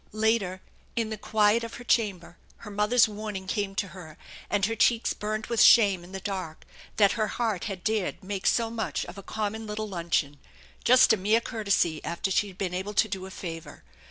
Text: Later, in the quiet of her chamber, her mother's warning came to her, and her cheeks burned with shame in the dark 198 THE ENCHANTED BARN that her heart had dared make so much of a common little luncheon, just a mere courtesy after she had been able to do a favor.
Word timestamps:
Later, 0.13 0.63
in 0.95 1.11
the 1.11 1.15
quiet 1.19 1.63
of 1.63 1.75
her 1.75 1.83
chamber, 1.83 2.35
her 2.65 2.71
mother's 2.71 3.07
warning 3.07 3.45
came 3.45 3.75
to 3.75 3.89
her, 3.89 4.17
and 4.49 4.65
her 4.65 4.75
cheeks 4.75 5.13
burned 5.13 5.45
with 5.45 5.61
shame 5.61 6.03
in 6.03 6.11
the 6.11 6.19
dark 6.19 6.65
198 6.97 6.97
THE 6.97 7.03
ENCHANTED 7.03 7.05
BARN 7.05 7.05
that 7.05 7.21
her 7.21 7.45
heart 7.45 7.63
had 7.65 7.83
dared 7.83 8.23
make 8.27 8.47
so 8.47 8.71
much 8.71 9.05
of 9.05 9.19
a 9.19 9.21
common 9.21 9.67
little 9.67 9.87
luncheon, 9.87 10.37
just 10.83 11.13
a 11.13 11.17
mere 11.17 11.39
courtesy 11.39 12.03
after 12.03 12.31
she 12.31 12.47
had 12.47 12.57
been 12.57 12.73
able 12.73 12.95
to 12.95 13.07
do 13.07 13.27
a 13.27 13.29
favor. 13.29 13.83